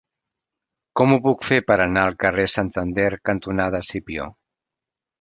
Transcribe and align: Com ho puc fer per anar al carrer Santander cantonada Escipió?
Com 1.01 1.13
ho 1.15 1.19
puc 1.25 1.45
fer 1.51 1.59
per 1.69 1.77
anar 1.87 2.07
al 2.07 2.19
carrer 2.25 2.49
Santander 2.57 3.09
cantonada 3.31 3.87
Escipió? 3.89 4.31